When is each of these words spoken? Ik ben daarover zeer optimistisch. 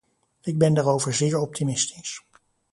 Ik 0.41 0.57
ben 0.57 0.73
daarover 0.73 1.13
zeer 1.13 1.37
optimistisch. 1.37 2.21